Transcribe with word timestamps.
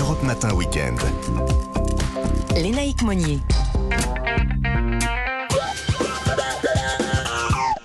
Europe 0.00 0.22
Matin 0.22 0.54
Weekend. 0.54 0.98
Lénaïque 2.56 3.02
Monnier. 3.02 3.38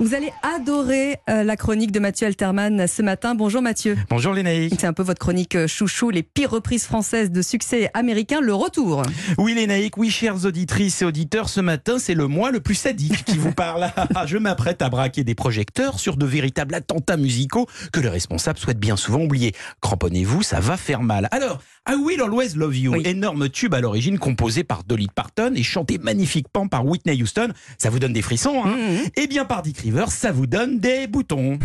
Vous 0.05 0.13
allez 0.13 0.31
adorer 0.43 1.17
euh, 1.31 1.43
la 1.43 1.57
chronique 1.57 1.91
de 1.91 1.97
Mathieu 1.99 2.27
Alterman 2.27 2.85
ce 2.85 3.01
matin. 3.01 3.33
Bonjour 3.33 3.63
Mathieu. 3.63 3.97
Bonjour 4.07 4.33
Lénaïque. 4.33 4.75
C'est 4.79 4.85
un 4.85 4.93
peu 4.93 5.01
votre 5.01 5.17
chronique 5.17 5.55
euh, 5.55 5.65
chouchou, 5.65 6.11
les 6.11 6.21
pires 6.21 6.51
reprises 6.51 6.85
françaises 6.85 7.31
de 7.31 7.41
succès 7.41 7.89
américains, 7.95 8.39
le 8.39 8.53
retour. 8.53 9.01
Oui 9.39 9.55
Lénaïque, 9.55 9.97
oui 9.97 10.11
chères 10.11 10.45
auditrices 10.45 11.01
et 11.01 11.05
auditeurs, 11.05 11.49
ce 11.49 11.59
matin 11.59 11.97
c'est 11.97 12.13
le 12.13 12.27
mois 12.27 12.51
le 12.51 12.59
plus 12.59 12.75
sadique 12.75 13.25
qui 13.25 13.39
vous 13.39 13.51
parle. 13.51 13.89
Je 14.27 14.37
m'apprête 14.37 14.83
à 14.83 14.89
braquer 14.89 15.23
des 15.23 15.33
projecteurs 15.33 15.99
sur 15.99 16.17
de 16.17 16.25
véritables 16.27 16.75
attentats 16.75 17.17
musicaux 17.17 17.65
que 17.91 17.99
les 17.99 18.09
responsables 18.09 18.59
souhaitent 18.59 18.79
bien 18.79 18.97
souvent 18.97 19.23
oublier. 19.23 19.53
Cramponnez-vous, 19.81 20.43
ça 20.43 20.59
va 20.59 20.77
faire 20.77 21.01
mal. 21.01 21.29
Alors, 21.31 21.63
I 21.89 21.95
Will 21.95 22.21
Always 22.21 22.49
Love 22.55 22.77
You, 22.77 22.91
Oui. 22.93 23.01
énorme 23.05 23.49
tube 23.49 23.73
à 23.73 23.81
l'origine 23.81 24.19
composé 24.19 24.63
par 24.63 24.83
Dolly 24.83 25.07
Parton 25.13 25.53
et 25.55 25.63
chanté 25.63 25.97
magnifiquement 25.97 26.67
par 26.67 26.85
Whitney 26.85 27.19
Houston, 27.21 27.49
ça 27.79 27.89
vous 27.89 27.97
donne 27.99 28.13
des 28.13 28.21
frissons, 28.23 28.63
hein? 28.65 28.75
Mhm. 28.75 29.09
Et 29.15 29.25
bien 29.27 29.45
par 29.45 29.63
Dick 29.63 29.77
Ça 30.07 30.31
vous 30.33 30.45
donne 30.45 30.79
des 30.79 31.07
boutons. 31.07 31.57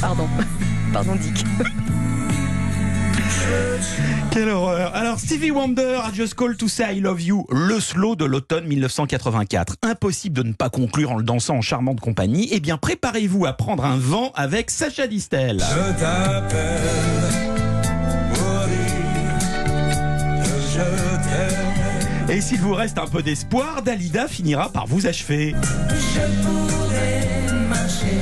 Pardon. 0.00 0.28
Pardon 0.92 1.14
Dick. 1.16 1.44
Quelle 4.30 4.50
horreur 4.50 4.94
Alors 4.94 5.18
Stevie 5.18 5.50
Wonder 5.50 6.00
a 6.04 6.12
Just 6.12 6.34
Call 6.34 6.56
to 6.56 6.68
Say 6.68 6.96
I 6.96 7.00
Love 7.00 7.22
You, 7.22 7.46
le 7.50 7.80
slow 7.80 8.14
de 8.14 8.26
l'automne 8.26 8.66
1984. 8.66 9.76
Impossible 9.82 10.36
de 10.36 10.42
ne 10.42 10.52
pas 10.52 10.68
conclure 10.68 11.12
en 11.12 11.16
le 11.16 11.24
dansant 11.24 11.56
en 11.56 11.62
charmante 11.62 12.00
compagnie. 12.00 12.48
Eh 12.52 12.60
bien, 12.60 12.76
préparez-vous 12.76 13.46
à 13.46 13.54
prendre 13.54 13.86
un 13.86 13.96
vent 13.96 14.32
avec 14.34 14.70
Sacha 14.70 15.06
Distel. 15.06 15.60
Je 15.60 15.98
t'appelle 15.98 17.44
je 20.74 20.80
t'aime. 21.22 21.53
Et 22.28 22.40
s'il 22.40 22.60
vous 22.60 22.74
reste 22.74 22.98
un 22.98 23.06
peu 23.06 23.22
d'espoir, 23.22 23.82
Dalida 23.82 24.26
finira 24.28 24.70
par 24.70 24.86
vous 24.86 25.06
achever. 25.06 25.54
Je 25.92 26.42
pourrais 26.42 27.66
marcher 27.68 28.20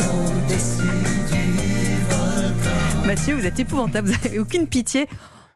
au-dessus 0.00 0.82
du 1.30 2.00
volcan. 2.08 3.06
Mathieu, 3.06 3.34
vous 3.34 3.46
êtes 3.46 3.60
épouvantable, 3.60 4.08
vous 4.08 4.16
n'avez 4.24 4.38
aucune 4.38 4.66
pitié. 4.66 5.06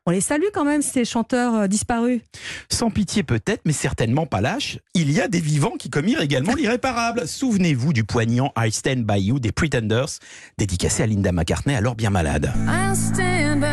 On 0.08 0.10
les 0.10 0.20
salue 0.22 0.46
quand 0.54 0.64
même, 0.64 0.80
ces 0.80 1.04
chanteurs 1.04 1.54
euh, 1.54 1.66
disparus. 1.66 2.22
Sans 2.70 2.90
pitié 2.90 3.22
peut-être, 3.22 3.60
mais 3.66 3.74
certainement 3.74 4.24
pas 4.24 4.40
lâche, 4.40 4.78
il 4.94 5.10
y 5.12 5.20
a 5.20 5.28
des 5.28 5.40
vivants 5.40 5.76
qui 5.78 5.90
commirent 5.90 6.22
également 6.22 6.54
l'irréparable. 6.54 7.28
Souvenez-vous 7.28 7.92
du 7.92 8.04
poignant 8.04 8.50
I 8.56 8.72
Stand 8.72 9.04
By 9.04 9.20
You 9.20 9.38
des 9.38 9.52
Pretenders, 9.52 10.08
dédicacé 10.56 11.02
à 11.02 11.06
Linda 11.06 11.30
McCartney, 11.32 11.74
alors 11.74 11.94
bien 11.94 12.08
malade. 12.08 12.52
I'll 12.66 12.96
stand 12.96 13.60
by 13.60 13.67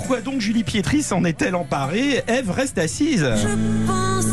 pourquoi 0.00 0.22
donc 0.22 0.40
Julie 0.40 0.64
Pietri 0.64 1.02
s'en 1.02 1.24
est-elle 1.24 1.54
emparée 1.54 2.22
Ève 2.26 2.50
reste 2.50 2.78
assise. 2.78 3.30
Je 3.36 3.86
pense. 3.86 4.24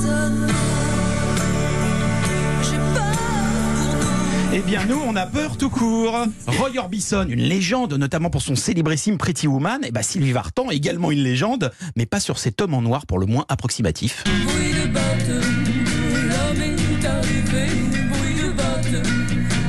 Eh 4.54 4.60
bien 4.62 4.86
nous, 4.86 5.00
on 5.06 5.16
a 5.18 5.26
peur 5.26 5.58
tout 5.58 5.70
court. 5.70 6.26
Roy 6.48 6.70
Orbison, 6.78 7.26
une 7.28 7.42
légende, 7.42 7.96
notamment 7.96 8.30
pour 8.30 8.42
son 8.42 8.56
célébrissime 8.56 9.18
Pretty 9.18 9.46
Woman. 9.46 9.84
Et 9.84 9.92
bah 9.92 10.04
Sylvie 10.04 10.32
Vartan, 10.32 10.72
également 10.72 11.12
une 11.12 11.22
légende, 11.22 11.72
mais 11.98 12.06
pas 12.06 12.22
sur 12.22 12.40
cet 12.40 12.62
homme 12.62 12.74
en 12.74 12.82
noir 12.82 13.06
pour 13.06 13.20
le 13.20 13.26
moins 13.26 13.46
approximatif. 13.50 14.24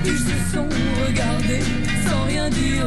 Ils 0.04 0.18
se 0.18 0.54
sont 0.54 0.68
regardés 1.06 1.60
sans 2.06 2.24
rien 2.24 2.48
dire. 2.48 2.86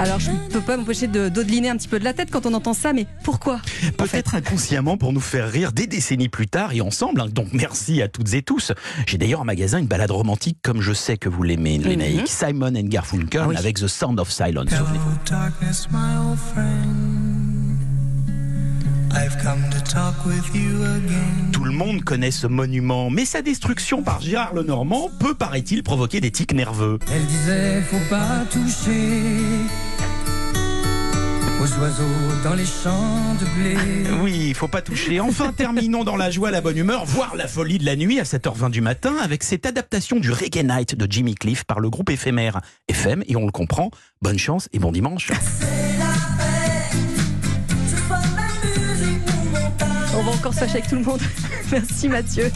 Alors 0.00 0.18
je 0.18 0.30
ne 0.30 0.36
peux 0.50 0.62
pas 0.62 0.78
m'empêcher 0.78 1.08
de 1.08 1.28
dodeliner 1.28 1.68
un 1.68 1.76
petit 1.76 1.86
peu 1.88 1.98
de 1.98 2.04
la 2.04 2.14
tête 2.14 2.30
quand 2.30 2.46
on 2.46 2.54
entend 2.54 2.72
ça, 2.72 2.94
mais 2.94 3.06
pourquoi 3.22 3.60
Peut-être 3.98 4.34
inconsciemment 4.34 4.96
pour 4.96 5.12
nous 5.12 5.20
faire 5.20 5.50
rire 5.50 5.72
des 5.72 5.86
décennies 5.86 6.30
plus 6.30 6.46
tard 6.48 6.72
et 6.72 6.80
ensemble. 6.80 7.20
hein. 7.20 7.26
Donc 7.30 7.48
merci 7.52 8.00
à 8.00 8.08
toutes 8.08 8.32
et 8.32 8.40
tous. 8.42 8.72
J'ai 9.06 9.18
d'ailleurs 9.18 9.40
en 9.42 9.44
magasin 9.44 9.78
une 9.78 9.86
balade 9.86 10.10
romantique 10.10 10.56
comme 10.62 10.80
je 10.80 10.94
sais 10.94 11.18
que 11.18 11.28
vous 11.28 11.42
l'aimez, 11.42 11.76
Lénaïque. 11.78 12.28
Simon 12.28 12.74
and 12.76 12.88
Garfunkel 12.88 13.42
Ah 13.44 13.48
oui. 13.48 13.56
avec 13.58 13.76
The 13.78 13.88
Sound 13.88 14.18
of 14.20 14.30
Silence. 14.30 14.70
Hello, 14.72 14.86
souvenez-vous. 14.86 15.10
darkness, 15.30 15.86
my 15.92 16.16
old 16.30 16.38
friend. 16.38 17.19
Tout 21.52 21.64
le 21.64 21.72
monde 21.72 22.02
connaît 22.04 22.30
ce 22.30 22.46
monument, 22.46 23.10
mais 23.10 23.24
sa 23.24 23.42
destruction 23.42 24.02
par 24.02 24.20
Gérard 24.20 24.54
Lenormand 24.54 25.10
peut, 25.18 25.34
paraît-il, 25.34 25.82
provoquer 25.82 26.20
des 26.20 26.30
tics 26.30 26.54
nerveux. 26.54 26.98
Elle 27.12 27.24
disait, 27.26 27.82
faut 27.82 28.08
pas 28.08 28.44
toucher 28.50 29.30
aux 31.60 31.80
oiseaux 31.80 32.04
dans 32.42 32.54
les 32.54 32.64
champs 32.64 33.34
de 33.38 33.60
blé. 33.60 33.76
Oui, 34.22 34.46
il 34.48 34.54
faut 34.54 34.68
pas 34.68 34.82
toucher. 34.82 35.20
Enfin, 35.20 35.52
terminons 35.52 36.04
dans 36.04 36.16
la 36.16 36.30
joie, 36.30 36.50
la 36.50 36.60
bonne 36.60 36.76
humeur, 36.76 37.04
voire 37.04 37.36
la 37.36 37.48
folie 37.48 37.78
de 37.78 37.84
la 37.84 37.96
nuit 37.96 38.20
à 38.20 38.22
7h20 38.22 38.70
du 38.70 38.80
matin 38.80 39.16
avec 39.22 39.42
cette 39.42 39.66
adaptation 39.66 40.18
du 40.18 40.30
Reggae 40.30 40.64
Night 40.64 40.94
de 40.94 41.06
Jimmy 41.10 41.34
Cliff 41.34 41.64
par 41.64 41.80
le 41.80 41.90
groupe 41.90 42.10
éphémère 42.10 42.60
FM, 42.88 43.22
et 43.28 43.36
on 43.36 43.46
le 43.46 43.52
comprend. 43.52 43.90
Bonne 44.22 44.38
chance 44.38 44.68
et 44.72 44.78
bon 44.78 44.92
dimanche. 44.92 45.30
Se 50.52 50.58
fâcher 50.58 50.78
avec 50.78 50.88
tout 50.88 50.96
le 50.96 51.02
monde. 51.02 51.20
Merci 51.72 52.08
Mathieu. 52.08 52.50